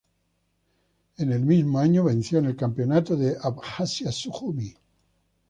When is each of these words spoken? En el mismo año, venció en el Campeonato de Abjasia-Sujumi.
En 1.19 1.31
el 1.31 1.41
mismo 1.45 1.77
año, 1.77 2.05
venció 2.05 2.39
en 2.39 2.45
el 2.45 2.55
Campeonato 2.55 3.15
de 3.15 3.37
Abjasia-Sujumi. 3.39 4.75